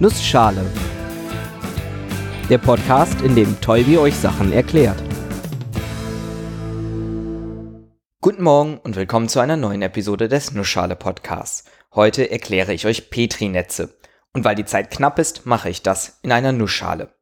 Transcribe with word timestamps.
Nussschale. 0.00 0.64
Der 2.48 2.58
Podcast, 2.58 3.20
in 3.22 3.34
dem 3.34 3.60
Tolbi 3.60 3.98
euch 3.98 4.14
Sachen 4.14 4.52
erklärt. 4.52 5.02
Guten 8.20 8.44
Morgen 8.44 8.78
und 8.78 8.94
willkommen 8.94 9.28
zu 9.28 9.40
einer 9.40 9.56
neuen 9.56 9.82
Episode 9.82 10.28
des 10.28 10.52
Nussschale 10.52 10.94
Podcasts. 10.94 11.64
Heute 11.92 12.30
erkläre 12.30 12.72
ich 12.72 12.86
euch 12.86 13.10
Petri-Netze. 13.10 13.98
Und 14.32 14.44
weil 14.44 14.54
die 14.54 14.64
Zeit 14.64 14.92
knapp 14.92 15.18
ist, 15.18 15.46
mache 15.46 15.68
ich 15.68 15.82
das 15.82 16.20
in 16.22 16.30
einer 16.30 16.52
Nussschale. 16.52 17.12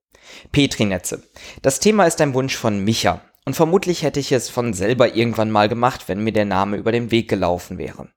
Petri-Netze. 0.52 1.22
Das 1.62 1.80
Thema 1.80 2.04
ist 2.04 2.20
ein 2.20 2.34
Wunsch 2.34 2.56
von 2.56 2.84
Micha. 2.84 3.22
Und 3.46 3.56
vermutlich 3.56 4.02
hätte 4.02 4.20
ich 4.20 4.32
es 4.32 4.50
von 4.50 4.74
selber 4.74 5.14
irgendwann 5.14 5.50
mal 5.50 5.70
gemacht, 5.70 6.08
wenn 6.08 6.22
mir 6.22 6.32
der 6.32 6.44
Name 6.44 6.76
über 6.76 6.92
den 6.92 7.10
Weg 7.10 7.30
gelaufen 7.30 7.78
wäre. 7.78 8.08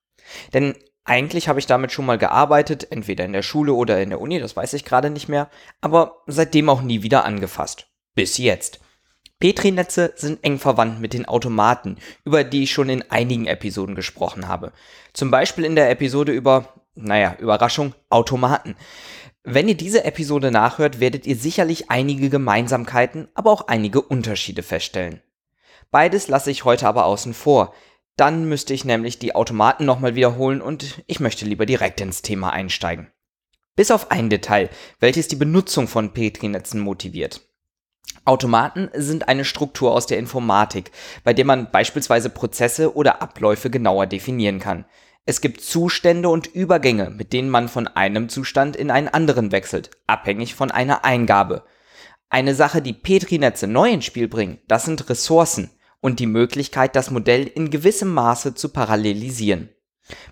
Denn 0.54 0.76
eigentlich 1.06 1.48
habe 1.48 1.60
ich 1.60 1.66
damit 1.66 1.92
schon 1.92 2.06
mal 2.06 2.18
gearbeitet, 2.18 2.92
entweder 2.92 3.26
in 3.26 3.34
der 3.34 3.42
Schule 3.42 3.74
oder 3.74 4.02
in 4.02 4.10
der 4.10 4.22
Uni, 4.22 4.40
das 4.40 4.56
weiß 4.56 4.74
ich 4.74 4.86
gerade 4.86 5.10
nicht 5.10 5.28
mehr, 5.28 5.50
aber 5.82 6.24
seitdem 6.28 6.70
auch 6.70 6.82
nie 6.82 7.02
wieder 7.02 7.26
angefasst. 7.26 7.88
Bis 8.16 8.38
jetzt. 8.38 8.80
Petri-Netze 9.40 10.14
sind 10.18 10.44
eng 10.44 10.60
verwandt 10.60 11.00
mit 11.00 11.14
den 11.14 11.26
Automaten, 11.26 11.98
über 12.26 12.44
die 12.44 12.64
ich 12.64 12.74
schon 12.74 12.90
in 12.90 13.10
einigen 13.10 13.48
Episoden 13.48 13.96
gesprochen 13.96 14.50
habe. 14.50 14.74
Zum 15.14 15.32
Beispiel 15.32 15.64
in 15.64 15.76
der 15.76 15.90
Episode 15.90 16.34
über, 16.34 16.74
naja, 16.94 17.38
Überraschung, 17.40 17.96
Automaten. 18.10 18.76
Wenn 19.44 19.70
ihr 19.70 19.78
diese 19.78 20.04
Episode 20.04 20.52
nachhört, 20.52 21.00
werdet 21.00 21.26
ihr 21.26 21.38
sicherlich 21.38 21.90
einige 21.90 22.30
Gemeinsamkeiten, 22.30 23.30
aber 23.34 23.52
auch 23.52 23.68
einige 23.70 24.02
Unterschiede 24.02 24.62
feststellen. 24.62 25.22
Beides 25.90 26.28
lasse 26.28 26.52
ich 26.52 26.66
heute 26.66 26.86
aber 26.88 27.06
außen 27.06 27.34
vor, 27.34 27.74
dann 28.20 28.50
müsste 28.50 28.74
ich 28.74 28.84
nämlich 28.84 29.20
die 29.20 29.34
Automaten 29.34 29.86
nochmal 29.86 30.16
wiederholen 30.16 30.62
und 30.62 31.02
ich 31.08 31.20
möchte 31.20 31.46
lieber 31.46 31.66
direkt 31.66 32.02
ins 32.02 32.22
Thema 32.22 32.52
einsteigen. 32.52 33.12
Bis 33.76 33.92
auf 33.92 34.12
ein 34.12 34.30
Detail, 34.30 34.70
welches 35.00 35.30
die 35.30 35.38
Benutzung 35.38 35.88
von 35.88 36.12
Petri-Netzen 36.12 36.82
motiviert. 36.82 37.48
Automaten 38.26 38.90
sind 38.94 39.30
eine 39.30 39.46
Struktur 39.46 39.94
aus 39.94 40.06
der 40.06 40.18
Informatik, 40.18 40.92
bei 41.24 41.34
der 41.34 41.46
man 41.46 41.72
beispielsweise 41.72 42.30
Prozesse 42.30 42.96
oder 42.96 43.22
Abläufe 43.22 43.70
genauer 43.70 44.06
definieren 44.06 44.60
kann. 44.60 44.86
Es 45.26 45.40
gibt 45.40 45.62
Zustände 45.62 46.28
und 46.28 46.48
Übergänge, 46.48 47.12
mit 47.12 47.32
denen 47.32 47.50
man 47.50 47.70
von 47.70 47.88
einem 47.88 48.28
Zustand 48.28 48.76
in 48.76 48.92
einen 48.92 49.08
anderen 49.08 49.52
wechselt, 49.52 49.92
abhängig 50.08 50.56
von 50.56 50.72
einer 50.72 51.06
Eingabe. 51.06 51.64
Eine 52.30 52.54
Sache, 52.54 52.82
die 52.82 52.94
Petri-Netze 52.94 53.68
neu 53.68 53.90
ins 53.90 54.06
Spiel 54.06 54.28
bringen, 54.28 54.60
das 54.68 54.86
sind 54.86 55.10
Ressourcen 55.10 55.72
und 56.02 56.20
die 56.20 56.28
Möglichkeit, 56.28 56.96
das 56.96 57.12
Modell 57.12 57.48
in 57.48 57.70
gewissem 57.70 58.14
Maße 58.14 58.56
zu 58.56 58.70
parallelisieren. 58.70 59.70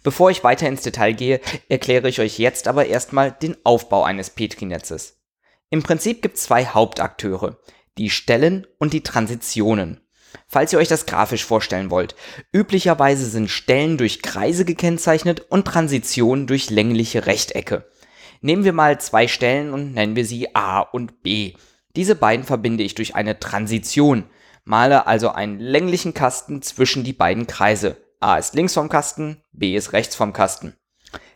Bevor 0.03 0.31
ich 0.31 0.43
weiter 0.43 0.67
ins 0.67 0.81
Detail 0.81 1.13
gehe, 1.13 1.39
erkläre 1.69 2.09
ich 2.09 2.19
euch 2.19 2.39
jetzt 2.39 2.67
aber 2.67 2.87
erstmal 2.87 3.31
den 3.31 3.55
Aufbau 3.63 4.03
eines 4.03 4.29
Petri-Netzes. 4.31 5.21
Im 5.69 5.83
Prinzip 5.83 6.21
gibt 6.21 6.37
es 6.37 6.43
zwei 6.43 6.65
Hauptakteure, 6.65 7.59
die 7.97 8.09
Stellen 8.09 8.65
und 8.79 8.93
die 8.93 9.03
Transitionen. 9.03 10.01
Falls 10.47 10.73
ihr 10.73 10.79
euch 10.79 10.87
das 10.87 11.05
grafisch 11.05 11.45
vorstellen 11.45 11.89
wollt, 11.89 12.15
üblicherweise 12.53 13.25
sind 13.25 13.49
Stellen 13.49 13.97
durch 13.97 14.21
Kreise 14.21 14.65
gekennzeichnet 14.65 15.45
und 15.49 15.65
Transitionen 15.65 16.47
durch 16.47 16.69
längliche 16.69 17.25
Rechtecke. 17.25 17.89
Nehmen 18.41 18.63
wir 18.63 18.73
mal 18.73 18.99
zwei 18.99 19.27
Stellen 19.27 19.73
und 19.73 19.93
nennen 19.93 20.15
wir 20.15 20.25
sie 20.25 20.55
A 20.55 20.81
und 20.81 21.23
B. 21.23 21.53
Diese 21.95 22.15
beiden 22.15 22.45
verbinde 22.45 22.83
ich 22.83 22.95
durch 22.95 23.15
eine 23.15 23.39
Transition, 23.39 24.25
male 24.67 25.07
also 25.07 25.29
einen 25.29 25.59
länglichen 25.59 26.13
Kasten 26.13 26.61
zwischen 26.61 27.03
die 27.03 27.13
beiden 27.13 27.47
Kreise. 27.47 27.97
A 28.19 28.37
ist 28.37 28.53
links 28.53 28.73
vom 28.73 28.89
Kasten, 28.89 29.41
B 29.53 29.75
ist 29.75 29.93
rechts 29.93 30.15
vom 30.15 30.33
Kasten. 30.33 30.75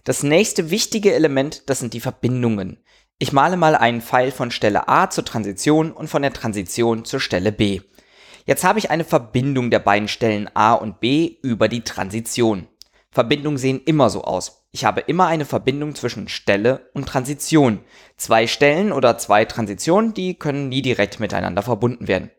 Das 0.04 0.22
nächste 0.22 0.70
wichtige 0.70 1.14
Element, 1.14 1.70
das 1.70 1.80
sind 1.80 1.94
die 1.94 2.02
Verbindungen. 2.02 2.84
Ich 3.20 3.32
male 3.32 3.56
mal 3.56 3.76
einen 3.76 4.02
Pfeil 4.02 4.32
von 4.32 4.52
Stelle 4.52 4.88
A 4.90 5.10
zur 5.10 5.24
Transition 5.24 5.92
und 5.92 6.10
von 6.10 6.24
der 6.24 6.34
Transition 6.34 7.06
zur 7.06 7.20
Stelle 7.20 7.52
B. 7.52 7.82
Jetzt 8.46 8.64
habe 8.64 8.80
ich 8.80 8.92
eine 8.92 9.06
Verbindung 9.06 9.70
der 9.70 9.80
beiden 9.80 10.08
Stellen 10.08 10.50
A 10.54 10.74
und 10.74 11.00
B 11.00 11.38
über 11.42 11.70
die 11.70 11.82
Transition. 11.82 12.68
Verbindungen 13.12 13.58
sehen 13.58 13.82
immer 13.86 14.10
so 14.10 14.24
aus. 14.24 14.66
Ich 14.72 14.84
habe 14.84 15.02
immer 15.02 15.28
eine 15.28 15.46
Verbindung 15.46 15.96
zwischen 15.96 16.28
Stelle 16.28 16.90
und 16.94 17.08
Transition. 17.08 17.80
Zwei 18.18 18.48
Stellen 18.48 18.92
oder 18.92 19.18
zwei 19.18 19.46
Transitionen, 19.46 20.14
die 20.14 20.34
können 20.34 20.70
nie 20.70 20.82
direkt 20.82 21.20
miteinander 21.20 21.62
verbunden 21.62 22.08
werden. 22.08 22.32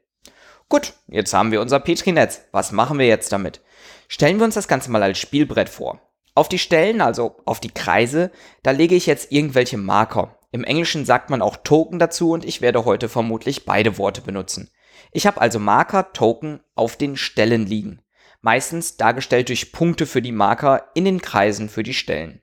Gut, 0.73 0.95
jetzt 1.07 1.35
haben 1.35 1.53
wir 1.53 1.61
unser 1.61 1.81
Petri-Netz. 1.81 2.47
Was 2.51 2.73
machen 2.73 2.99
wir 2.99 3.07
jetzt 3.07 3.31
damit? 3.31 3.61
Stellen 4.09 4.39
wir 4.39 4.47
uns 4.47 4.55
das 4.55 4.69
Ganze 4.69 4.91
mal 4.91 5.03
als 5.03 5.19
Spielbrett 5.19 5.69
vor. 5.69 6.01
Auf 6.35 6.49
die 6.49 6.59
Stellen, 6.59 7.03
also 7.03 7.37
auf 7.45 7.61
die 7.61 7.69
Kreise, 7.69 8.31
da 8.63 8.71
lege 8.71 8.95
ich 8.95 9.05
jetzt 9.05 9.33
irgendwelche 9.33 9.77
Marker. 9.77 10.39
Im 10.51 10.65
Englischen 10.65 11.05
sagt 11.05 11.29
man 11.29 11.43
auch 11.43 11.59
Token 11.59 11.99
dazu 11.99 12.31
und 12.31 12.47
ich 12.47 12.63
werde 12.63 12.87
heute 12.87 13.11
vermutlich 13.11 13.67
beide 13.67 13.99
Worte 13.99 14.23
benutzen. 14.23 14.71
Ich 15.11 15.27
habe 15.27 15.43
also 15.43 15.59
Marker, 15.59 16.15
Token 16.15 16.61
auf 16.75 16.97
den 16.97 17.19
Stellen 17.19 17.67
liegen. 17.67 18.01
Meistens 18.41 18.97
dargestellt 18.97 19.51
durch 19.51 19.73
Punkte 19.73 20.07
für 20.07 20.23
die 20.23 20.33
Marker 20.33 20.87
in 20.95 21.05
den 21.05 21.21
Kreisen 21.21 21.69
für 21.69 21.83
die 21.83 21.93
Stellen. 21.93 22.41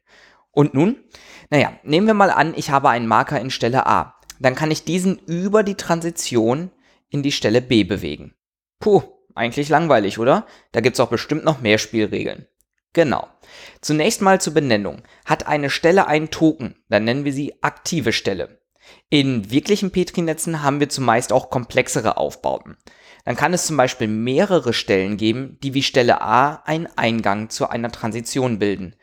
Und 0.52 0.76
nun? 0.76 0.98
Naja, 1.50 1.74
nehmen 1.82 2.06
wir 2.06 2.14
mal 2.14 2.30
an, 2.30 2.54
ich 2.56 2.70
habe 2.70 2.90
einen 2.90 3.08
Marker 3.08 3.42
in 3.42 3.50
Stelle 3.50 3.88
A. 3.88 4.20
Dann 4.40 4.54
kann 4.54 4.70
ich 4.70 4.84
diesen 4.84 5.18
über 5.18 5.64
die 5.64 5.74
Transition 5.74 6.70
in 7.10 7.24
die 7.24 7.32
Stelle 7.32 7.62
B 7.62 7.84
bewegen. 7.84 8.36
Puh, 8.80 9.04
eigentlich 9.36 9.70
langweilig, 9.70 10.20
oder? 10.20 10.46
Da 10.72 10.82
gibt's 10.82 11.00
auch 11.00 11.10
bestimmt 11.10 11.44
noch 11.44 11.62
mehr 11.62 11.78
Spielregeln. 11.78 12.48
Genau. 12.94 13.28
Zunächst 13.82 14.22
mal 14.22 14.42
zur 14.42 14.54
Benennung. 14.54 15.04
Hat 15.26 15.48
eine 15.48 15.70
Stelle 15.70 16.08
einen 16.08 16.32
Token, 16.32 16.76
dann 16.90 17.04
nennen 17.04 17.26
wir 17.26 17.34
sie 17.34 17.62
aktive 17.62 18.14
Stelle. 18.14 18.60
In 19.10 19.52
wirklichen 19.52 19.92
Petri-Netzen 19.92 20.64
haben 20.64 20.80
wir 20.80 20.90
zumeist 20.90 21.32
auch 21.32 21.50
komplexere 21.50 22.18
Aufbauten. 22.18 22.78
Dann 23.26 23.36
kann 23.36 23.54
es 23.54 23.68
zum 23.68 23.78
Beispiel 23.78 24.08
mehrere 24.08 24.74
Stellen 24.74 25.18
geben, 25.18 25.60
die 25.62 25.74
wie 25.74 25.84
Stelle 25.84 26.22
A 26.22 26.64
einen 26.66 26.88
Eingang 26.96 27.50
zu 27.50 27.70
einer 27.70 27.92
Transition 27.92 28.60
bilden. 28.60 28.96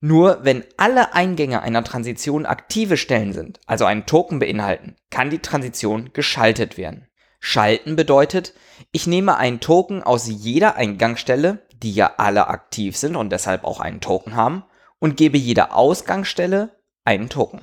Nur 0.00 0.44
wenn 0.44 0.64
alle 0.76 1.12
Eingänge 1.12 1.60
einer 1.60 1.82
Transition 1.82 2.46
aktive 2.46 2.96
Stellen 2.96 3.32
sind, 3.32 3.60
also 3.66 3.84
einen 3.84 4.06
Token 4.06 4.38
beinhalten, 4.38 4.96
kann 5.10 5.28
die 5.28 5.40
Transition 5.40 6.10
geschaltet 6.12 6.78
werden. 6.78 7.07
Schalten 7.40 7.96
bedeutet, 7.96 8.54
ich 8.92 9.06
nehme 9.06 9.36
einen 9.36 9.60
Token 9.60 10.02
aus 10.02 10.26
jeder 10.26 10.76
Eingangsstelle, 10.76 11.66
die 11.82 11.92
ja 11.92 12.14
alle 12.16 12.48
aktiv 12.48 12.96
sind 12.96 13.16
und 13.16 13.30
deshalb 13.30 13.64
auch 13.64 13.80
einen 13.80 14.00
Token 14.00 14.34
haben, 14.34 14.64
und 14.98 15.16
gebe 15.16 15.38
jeder 15.38 15.74
Ausgangsstelle 15.76 16.76
einen 17.04 17.28
Token. 17.28 17.60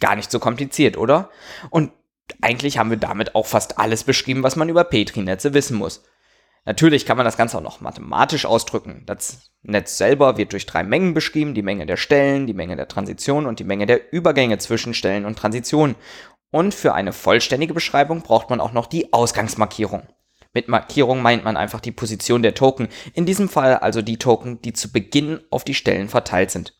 Gar 0.00 0.16
nicht 0.16 0.30
so 0.30 0.38
kompliziert, 0.38 0.96
oder? 0.96 1.30
Und 1.70 1.92
eigentlich 2.40 2.78
haben 2.78 2.90
wir 2.90 2.96
damit 2.96 3.34
auch 3.34 3.46
fast 3.46 3.78
alles 3.78 4.04
beschrieben, 4.04 4.42
was 4.42 4.56
man 4.56 4.68
über 4.68 4.84
Petri-Netze 4.84 5.54
wissen 5.54 5.76
muss. 5.76 6.04
Natürlich 6.64 7.06
kann 7.06 7.16
man 7.16 7.26
das 7.26 7.36
Ganze 7.36 7.58
auch 7.58 7.62
noch 7.62 7.80
mathematisch 7.80 8.46
ausdrücken. 8.46 9.02
Das 9.06 9.50
Netz 9.62 9.98
selber 9.98 10.36
wird 10.36 10.52
durch 10.52 10.64
drei 10.64 10.84
Mengen 10.84 11.12
beschrieben, 11.12 11.54
die 11.54 11.62
Menge 11.62 11.86
der 11.86 11.96
Stellen, 11.96 12.46
die 12.46 12.54
Menge 12.54 12.76
der 12.76 12.86
Transition 12.86 13.46
und 13.46 13.58
die 13.58 13.64
Menge 13.64 13.86
der 13.86 14.12
Übergänge 14.12 14.58
zwischen 14.58 14.94
Stellen 14.94 15.24
und 15.24 15.36
Transitionen. 15.36 15.96
Und 16.52 16.74
für 16.74 16.94
eine 16.94 17.12
vollständige 17.12 17.74
Beschreibung 17.74 18.22
braucht 18.22 18.50
man 18.50 18.60
auch 18.60 18.72
noch 18.72 18.86
die 18.86 19.12
Ausgangsmarkierung. 19.12 20.06
Mit 20.52 20.68
Markierung 20.68 21.22
meint 21.22 21.44
man 21.44 21.56
einfach 21.56 21.80
die 21.80 21.92
Position 21.92 22.42
der 22.42 22.54
Token, 22.54 22.88
in 23.14 23.24
diesem 23.24 23.48
Fall 23.48 23.76
also 23.76 24.02
die 24.02 24.18
Token, 24.18 24.60
die 24.60 24.74
zu 24.74 24.92
Beginn 24.92 25.40
auf 25.50 25.64
die 25.64 25.74
Stellen 25.74 26.10
verteilt 26.10 26.50
sind. 26.50 26.74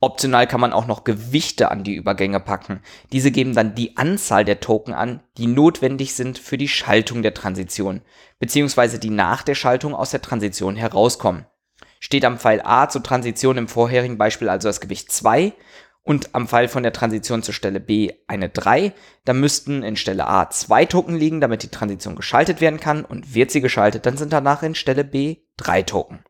Optional 0.00 0.46
kann 0.46 0.60
man 0.60 0.72
auch 0.72 0.86
noch 0.86 1.04
Gewichte 1.04 1.70
an 1.70 1.84
die 1.84 1.94
Übergänge 1.94 2.40
packen. 2.40 2.80
Diese 3.12 3.30
geben 3.30 3.54
dann 3.54 3.74
die 3.74 3.98
Anzahl 3.98 4.46
der 4.46 4.60
Token 4.60 4.94
an, 4.94 5.22
die 5.36 5.46
notwendig 5.46 6.14
sind 6.14 6.38
für 6.38 6.56
die 6.56 6.68
Schaltung 6.68 7.20
der 7.20 7.34
Transition, 7.34 8.00
beziehungsweise 8.38 8.98
die 8.98 9.10
nach 9.10 9.42
der 9.42 9.54
Schaltung 9.54 9.94
aus 9.94 10.12
der 10.12 10.22
Transition 10.22 10.76
herauskommen. 10.76 11.44
Steht 11.98 12.24
am 12.24 12.38
Pfeil 12.38 12.62
A 12.64 12.88
zur 12.88 13.02
Transition 13.02 13.58
im 13.58 13.68
vorherigen 13.68 14.16
Beispiel 14.16 14.48
also 14.48 14.66
das 14.66 14.80
Gewicht 14.80 15.12
2 15.12 15.52
und 16.02 16.34
am 16.34 16.48
Fall 16.48 16.68
von 16.68 16.82
der 16.82 16.92
Transition 16.92 17.42
zur 17.42 17.54
Stelle 17.54 17.80
B 17.80 18.12
eine 18.26 18.48
3, 18.48 18.92
dann 19.24 19.40
müssten 19.40 19.82
in 19.82 19.96
Stelle 19.96 20.26
A 20.26 20.50
zwei 20.50 20.84
Token 20.84 21.16
liegen, 21.16 21.40
damit 21.40 21.62
die 21.62 21.68
Transition 21.68 22.16
geschaltet 22.16 22.60
werden 22.60 22.80
kann 22.80 23.04
und 23.04 23.34
wird 23.34 23.50
sie 23.50 23.60
geschaltet, 23.60 24.06
dann 24.06 24.16
sind 24.16 24.32
danach 24.32 24.62
in 24.62 24.74
Stelle 24.74 25.04
B 25.04 25.36
drei 25.56 25.82
Token. 25.82 26.24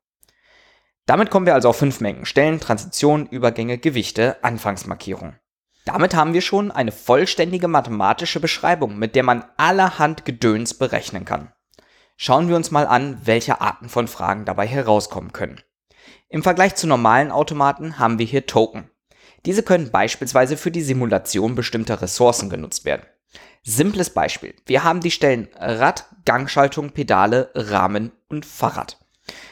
Damit 1.07 1.31
kommen 1.31 1.47
wir 1.47 1.55
also 1.55 1.71
auf 1.71 1.77
fünf 1.77 2.01
Mengen. 2.01 2.25
Stellen, 2.25 2.61
Transition, 2.61 3.27
Übergänge, 3.27 3.79
Gewichte, 3.79 4.43
Anfangsmarkierung. 4.45 5.35
Damit 5.85 6.15
haben 6.15 6.35
wir 6.35 6.43
schon 6.43 6.71
eine 6.71 6.93
vollständige 6.93 7.67
mathematische 7.67 8.39
Beschreibung, 8.39 8.99
mit 8.99 9.15
der 9.15 9.23
man 9.23 9.45
allerhand 9.57 10.25
Gedöns 10.25 10.75
berechnen 10.75 11.25
kann. 11.25 11.53
Schauen 12.17 12.49
wir 12.49 12.57
uns 12.57 12.71
mal 12.71 12.87
an, 12.87 13.19
welche 13.25 13.61
Arten 13.61 13.89
von 13.89 14.07
Fragen 14.07 14.45
dabei 14.45 14.67
herauskommen 14.67 15.33
können. 15.33 15.63
Im 16.29 16.43
Vergleich 16.43 16.77
zu 16.77 16.87
normalen 16.87 17.33
Automaten 17.33 17.99
haben 17.99 18.19
wir 18.19 18.27
hier 18.27 18.47
Token. 18.47 18.90
Diese 19.47 19.63
können 19.63 19.91
beispielsweise 19.91 20.57
für 20.57 20.71
die 20.71 20.83
Simulation 20.83 21.55
bestimmter 21.55 22.03
Ressourcen 22.03 22.51
genutzt 22.51 22.85
werden. 22.85 23.07
Simples 23.63 24.11
Beispiel. 24.11 24.55
Wir 24.67 24.85
haben 24.85 25.01
die 25.01 25.11
Stellen 25.11 25.49
Rad, 25.57 26.07
Gangschaltung, 26.25 26.91
Pedale, 26.91 27.51
Rahmen 27.55 28.13
und 28.29 28.47
Fahrrad. 28.47 28.99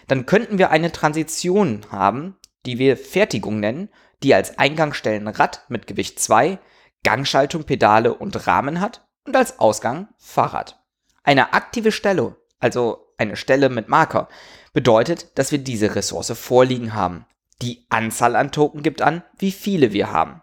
Dann 0.07 0.27
könnten 0.27 0.59
wir 0.59 0.71
eine 0.71 0.93
Transition 0.93 1.83
haben, 1.91 2.37
die 2.67 2.79
wir 2.79 2.97
Fertigung 2.97 3.61
nennen, 3.61 3.91
die 4.23 4.35
als 4.35 4.59
Eingangsstellen 4.59 5.29
Rad 5.29 5.65
mit 5.69 5.87
Gewicht 5.87 6.21
2, 6.21 6.59
Gangschaltung, 7.05 7.65
Pedale 7.65 8.15
und 8.15 8.47
Rahmen 8.47 8.81
hat 8.81 9.07
und 9.25 9.37
als 9.37 9.61
Ausgang 9.61 10.09
Fahrrad. 10.17 10.83
Eine 11.23 11.53
aktive 11.53 11.93
Stelle, 11.93 12.37
also 12.59 13.13
eine 13.19 13.37
Stelle 13.37 13.69
mit 13.69 13.89
Marker, 13.89 14.29
bedeutet, 14.73 15.39
dass 15.39 15.53
wir 15.53 15.59
diese 15.59 15.95
Ressource 15.95 16.33
vorliegen 16.33 16.95
haben. 16.95 17.27
Die 17.61 17.87
Anzahl 17.89 18.37
an 18.37 18.53
Token 18.53 18.83
gibt 18.83 19.03
an, 19.03 19.23
wie 19.39 19.53
viele 19.53 19.93
wir 19.93 20.13
haben. 20.13 20.43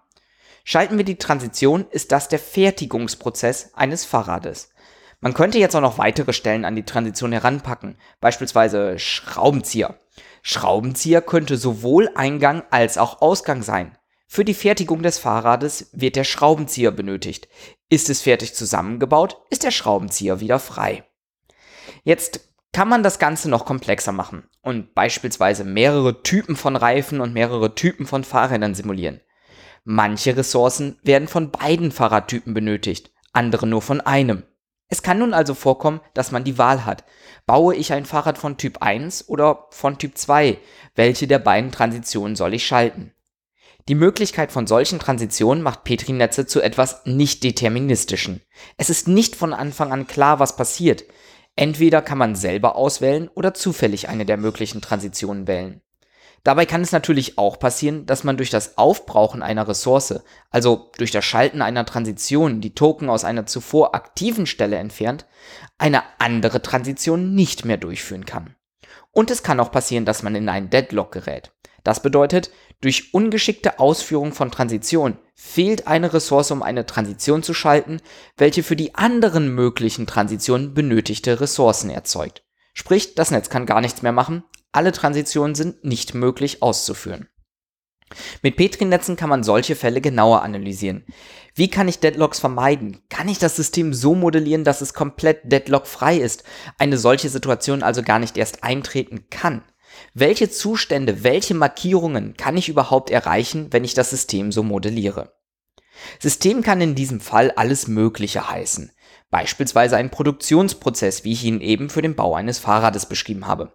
Schalten 0.64 0.98
wir 0.98 1.06
die 1.06 1.18
Transition, 1.18 1.86
ist 1.92 2.12
das 2.12 2.28
der 2.28 2.40
Fertigungsprozess 2.40 3.74
eines 3.76 4.04
Fahrrades. 4.04 4.70
Man 5.22 5.34
könnte 5.34 5.60
jetzt 5.60 5.76
auch 5.76 5.82
noch 5.82 5.98
weitere 5.98 6.34
Stellen 6.34 6.66
an 6.66 6.76
die 6.76 6.84
Transition 6.84 7.32
heranpacken, 7.32 7.98
beispielsweise 8.20 9.00
Schraubenzieher. 9.00 9.98
Schraubenzieher 10.42 11.22
könnte 11.22 11.58
sowohl 11.58 12.10
Eingang 12.16 12.64
als 12.70 12.98
auch 12.98 13.22
Ausgang 13.22 13.64
sein. 13.64 13.98
Für 14.28 14.44
die 14.44 14.54
Fertigung 14.54 15.02
des 15.02 15.18
Fahrrades 15.18 15.90
wird 15.94 16.16
der 16.16 16.24
Schraubenzieher 16.24 16.92
benötigt. 16.92 17.48
Ist 17.90 18.10
es 18.10 18.22
fertig 18.22 18.54
zusammengebaut, 18.54 19.38
ist 19.50 19.64
der 19.64 19.72
Schraubenzieher 19.72 20.40
wieder 20.40 20.60
frei. 20.60 21.06
Jetzt 22.04 22.42
kann 22.75 22.89
man 22.89 23.04
das 23.04 23.19
Ganze 23.19 23.50
noch 23.50 23.63
komplexer 23.63 24.12
machen 24.12 24.50
und 24.62 24.94
beispielsweise 24.95 25.63
mehrere 25.63 26.24
Typen 26.24 26.57
von 26.57 26.75
Reifen 26.75 27.22
und 27.22 27.33
mehrere 27.33 27.74
Typen 27.74 28.06
von 28.06 28.25
Fahrrädern 28.25 28.75
simulieren. 28.75 29.22
Manche 29.86 30.36
Ressourcen 30.36 31.00
werden 31.01 31.30
von 31.30 31.51
beiden 31.51 31.94
Fahrradtypen 31.94 32.54
benötigt, 32.54 33.13
andere 33.31 33.66
nur 33.66 33.81
von 33.81 34.01
einem. 34.01 34.44
Es 34.89 35.04
kann 35.04 35.19
nun 35.19 35.33
also 35.33 35.54
vorkommen, 35.54 36.01
dass 36.13 36.33
man 36.33 36.44
die 36.44 36.57
Wahl 36.57 36.83
hat. 36.83 37.06
Baue 37.45 37.75
ich 37.75 37.94
ein 37.94 38.04
Fahrrad 38.04 38.38
von 38.38 38.57
Typ 38.57 38.81
1 38.81 39.30
oder 39.30 39.68
von 39.69 39.98
Typ 39.98 40.18
2? 40.18 40.57
Welche 40.95 41.27
der 41.27 41.39
beiden 41.39 41.72
Transitionen 41.72 42.36
soll 42.36 42.56
ich 42.56 42.68
schalten? 42.68 43.13
Die 43.88 43.95
Möglichkeit 43.95 44.51
von 44.51 44.68
solchen 44.68 45.00
Transitionen 45.00 45.63
macht 45.63 45.86
Petri-Netze 45.86 46.45
zu 46.45 46.60
etwas 46.60 47.06
nicht 47.06 47.42
deterministischen. 47.45 48.42
Es 48.75 48.89
ist 48.89 49.07
nicht 49.07 49.38
von 49.38 49.54
Anfang 49.54 49.94
an 49.94 50.07
klar, 50.07 50.39
was 50.39 50.57
passiert. 50.57 51.06
Entweder 51.56 52.02
kann 52.02 52.18
man 52.18 52.36
selber 52.36 52.75
auswählen 52.75 53.30
oder 53.30 53.54
zufällig 53.54 54.10
eine 54.10 54.25
der 54.25 54.38
möglichen 54.38 54.81
Transitionen 54.81 55.48
wählen. 55.48 55.81
Dabei 56.44 56.68
kann 56.68 56.81
es 56.81 56.92
natürlich 56.92 57.40
auch 57.40 57.57
passieren, 57.57 58.06
dass 58.06 58.24
man 58.24 58.38
durch 58.38 58.52
das 58.52 58.78
Aufbrauchen 58.78 59.42
einer 59.42 59.68
Ressource, 59.68 60.22
also 60.52 60.92
durch 60.98 61.10
das 61.10 61.25
Schalten 61.25 61.63
einer 61.63 61.86
Transition, 61.88 62.62
die 62.62 62.75
Token 62.75 63.10
aus 63.10 63.24
einer 63.24 63.48
zuvor 63.48 63.96
aktiven 63.96 64.46
Stelle 64.46 64.75
entfernt, 64.75 65.25
eine 65.80 66.04
andere 66.19 66.62
Transition 66.62 67.34
nicht 67.34 67.66
mehr 67.66 67.78
durchführen 67.78 68.25
kann. 68.25 68.56
Und 69.12 69.31
es 69.31 69.42
kann 69.42 69.60
auch 69.60 69.72
passieren, 69.72 70.06
dass 70.06 70.22
man 70.22 70.36
in 70.36 70.48
einen 70.48 70.69
Deadlock 70.69 71.13
gerät. 71.13 71.51
Das 71.84 72.01
bedeutet, 72.01 72.51
durch 72.86 73.16
ungeschickte 73.16 73.80
Ausführung 73.80 74.32
von 74.32 74.52
Transition 74.52 75.18
fehlt 75.34 75.88
eine 75.88 76.14
Ressource, 76.14 76.52
um 76.52 76.62
eine 76.62 76.86
Transition 76.86 77.42
zu 77.42 77.56
schalten, 77.56 78.00
welche 78.38 78.62
für 78.62 78.76
die 78.76 78.94
anderen 78.94 79.56
möglichen 79.56 80.06
Transitionen 80.06 80.76
benötigte 80.76 81.42
Ressourcen 81.42 81.90
erzeugt. 81.90 82.44
Sprich, 82.76 83.16
das 83.16 83.32
Netz 83.32 83.50
kann 83.50 83.66
gar 83.66 83.82
nichts 83.82 84.04
mehr 84.04 84.12
machen, 84.12 84.44
alle 84.72 84.92
Transitionen 84.92 85.56
sind 85.56 85.84
nicht 85.84 86.14
möglich 86.14 86.62
auszuführen. 86.62 87.28
Mit 88.44 88.56
Petri-Netzen 88.56 89.16
kann 89.16 89.30
man 89.30 89.42
solche 89.42 89.76
Fälle 89.76 90.00
genauer 90.00 90.44
analysieren. 90.44 91.08
Wie 91.56 91.72
kann 91.72 91.88
ich 91.88 91.98
Deadlocks 91.98 92.40
vermeiden? 92.40 93.02
Kann 93.10 93.28
ich 93.28 93.40
das 93.40 93.56
System 93.56 93.96
so 93.96 94.14
modellieren, 94.14 94.64
dass 94.64 94.82
es 94.82 94.94
komplett 94.94 95.52
deadlockfrei 95.52 96.18
ist, 96.18 96.44
eine 96.78 97.00
solche 97.00 97.30
Situation 97.30 97.82
also 97.82 98.04
gar 98.04 98.20
nicht 98.20 98.38
erst 98.38 98.64
eintreten 98.64 99.26
kann? 99.32 99.64
Welche 100.14 100.50
Zustände, 100.50 101.24
welche 101.24 101.54
Markierungen 101.54 102.36
kann 102.38 102.58
ich 102.58 102.70
überhaupt 102.70 103.10
erreichen, 103.10 103.68
wenn 103.72 103.84
ich 103.84 103.94
das 103.94 104.10
System 104.10 104.52
so 104.52 104.64
modelliere? 104.64 105.34
System 106.20 106.62
kann 106.62 106.82
in 106.82 106.96
diesem 106.96 107.20
Fall 107.22 107.52
alles 107.52 107.88
Mögliche 107.88 108.50
heißen. 108.50 108.92
Beispielsweise 109.30 109.98
ein 109.98 110.12
Produktionsprozess, 110.12 111.24
wie 111.24 111.34
ich 111.34 111.44
ihn 111.44 111.62
eben 111.62 111.90
für 111.90 112.02
den 112.02 112.16
Bau 112.16 112.36
eines 112.36 112.60
Fahrrades 112.60 113.08
beschrieben 113.08 113.48
habe. 113.48 113.74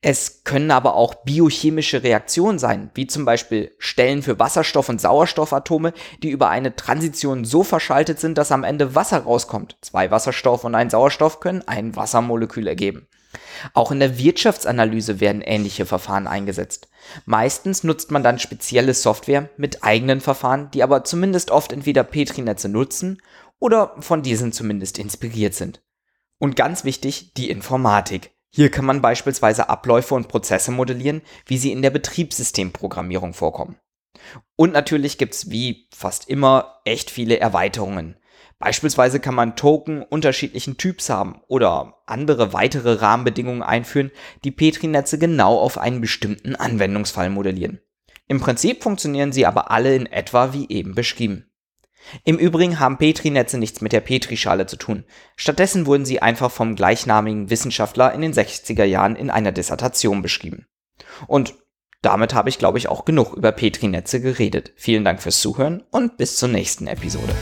Es 0.00 0.44
können 0.44 0.70
aber 0.70 0.94
auch 0.94 1.14
biochemische 1.14 2.02
Reaktionen 2.02 2.58
sein, 2.58 2.90
wie 2.94 3.06
zum 3.06 3.24
Beispiel 3.24 3.74
Stellen 3.78 4.22
für 4.22 4.38
Wasserstoff- 4.38 4.88
und 4.88 5.00
Sauerstoffatome, 5.00 5.92
die 6.22 6.30
über 6.30 6.48
eine 6.48 6.74
Transition 6.76 7.44
so 7.44 7.62
verschaltet 7.62 8.18
sind, 8.18 8.38
dass 8.38 8.52
am 8.52 8.64
Ende 8.64 8.94
Wasser 8.94 9.20
rauskommt. 9.20 9.76
Zwei 9.80 10.10
Wasserstoff 10.10 10.64
und 10.64 10.74
ein 10.74 10.90
Sauerstoff 10.90 11.40
können 11.40 11.66
ein 11.66 11.94
Wassermolekül 11.96 12.66
ergeben. 12.66 13.06
Auch 13.74 13.92
in 13.92 14.00
der 14.00 14.18
Wirtschaftsanalyse 14.18 15.20
werden 15.20 15.42
ähnliche 15.42 15.86
Verfahren 15.86 16.26
eingesetzt. 16.26 16.88
Meistens 17.24 17.84
nutzt 17.84 18.10
man 18.10 18.22
dann 18.22 18.38
spezielle 18.38 18.94
Software 18.94 19.48
mit 19.56 19.84
eigenen 19.84 20.20
Verfahren, 20.20 20.70
die 20.72 20.82
aber 20.82 21.04
zumindest 21.04 21.50
oft 21.50 21.72
entweder 21.72 22.04
Petri-Netze 22.04 22.68
nutzen 22.68 23.22
oder 23.58 23.94
von 24.00 24.22
diesen 24.22 24.52
zumindest 24.52 24.98
inspiriert 24.98 25.54
sind. 25.54 25.82
Und 26.38 26.56
ganz 26.56 26.84
wichtig, 26.84 27.34
die 27.34 27.50
Informatik. 27.50 28.31
Hier 28.54 28.70
kann 28.70 28.84
man 28.84 29.00
beispielsweise 29.00 29.70
Abläufe 29.70 30.14
und 30.14 30.28
Prozesse 30.28 30.70
modellieren, 30.70 31.22
wie 31.46 31.56
sie 31.56 31.72
in 31.72 31.80
der 31.80 31.90
Betriebssystemprogrammierung 31.90 33.32
vorkommen. 33.32 33.78
Und 34.56 34.72
natürlich 34.72 35.16
gibt's 35.16 35.50
wie 35.50 35.88
fast 35.94 36.28
immer 36.28 36.80
echt 36.84 37.10
viele 37.10 37.40
Erweiterungen. 37.40 38.16
Beispielsweise 38.58 39.18
kann 39.18 39.34
man 39.34 39.56
Token 39.56 40.02
unterschiedlichen 40.02 40.76
Typs 40.76 41.10
haben 41.10 41.40
oder 41.48 42.02
andere 42.06 42.52
weitere 42.52 42.92
Rahmenbedingungen 42.92 43.62
einführen, 43.62 44.12
die 44.44 44.52
Petri-Netze 44.52 45.18
genau 45.18 45.58
auf 45.58 45.78
einen 45.78 46.00
bestimmten 46.00 46.54
Anwendungsfall 46.54 47.30
modellieren. 47.30 47.80
Im 48.28 48.38
Prinzip 48.38 48.82
funktionieren 48.82 49.32
sie 49.32 49.46
aber 49.46 49.70
alle 49.70 49.96
in 49.96 50.06
etwa 50.06 50.52
wie 50.52 50.68
eben 50.68 50.94
beschrieben. 50.94 51.51
Im 52.24 52.38
Übrigen 52.38 52.78
haben 52.78 52.98
Petri-Netze 52.98 53.58
nichts 53.58 53.80
mit 53.80 53.92
der 53.92 54.00
Petrischale 54.00 54.66
zu 54.66 54.76
tun. 54.76 55.04
Stattdessen 55.36 55.86
wurden 55.86 56.04
sie 56.04 56.20
einfach 56.20 56.50
vom 56.50 56.76
gleichnamigen 56.76 57.50
Wissenschaftler 57.50 58.12
in 58.12 58.20
den 58.20 58.32
60er 58.32 58.84
Jahren 58.84 59.16
in 59.16 59.30
einer 59.30 59.52
Dissertation 59.52 60.22
beschrieben. 60.22 60.66
Und 61.26 61.54
damit 62.02 62.34
habe 62.34 62.48
ich, 62.48 62.58
glaube 62.58 62.78
ich, 62.78 62.88
auch 62.88 63.04
genug 63.04 63.34
über 63.34 63.52
Petri-Netze 63.52 64.20
geredet. 64.20 64.72
Vielen 64.76 65.04
Dank 65.04 65.22
fürs 65.22 65.40
Zuhören 65.40 65.84
und 65.90 66.16
bis 66.16 66.36
zur 66.36 66.48
nächsten 66.48 66.88
Episode. 66.88 67.32